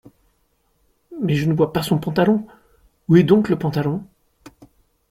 Mais 1.19 1.35
je 1.35 1.45
ne 1.47 1.53
vois 1.53 1.73
pas 1.73 1.83
son 1.83 1.99
pantalon!… 1.99 2.47
où 3.07 3.17
est 3.17 3.23
donc 3.23 3.49
le 3.49 3.59
pantalon?… 3.59 4.03